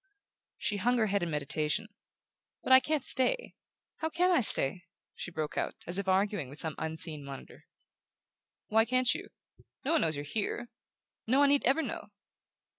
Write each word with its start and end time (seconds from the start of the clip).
She 0.57 0.77
hung 0.77 0.97
her 0.97 1.05
head 1.05 1.21
in 1.21 1.29
meditation. 1.29 1.87
"But 2.63 2.73
I 2.73 2.79
can't 2.79 3.03
stay. 3.03 3.53
How 3.97 4.09
CAN 4.09 4.31
I 4.31 4.41
stay?" 4.41 4.85
she 5.13 5.29
broke 5.29 5.59
out, 5.59 5.75
as 5.85 5.99
if 5.99 6.07
arguing 6.07 6.49
with 6.49 6.59
some 6.59 6.73
unseen 6.79 7.23
monitor. 7.23 7.67
"Why 8.65 8.83
can't 8.83 9.13
you? 9.13 9.29
No 9.85 9.91
one 9.91 10.01
knows 10.01 10.15
you're 10.15 10.25
here...No 10.25 11.37
one 11.37 11.49
need 11.49 11.65
ever 11.65 11.83
know." 11.83 12.07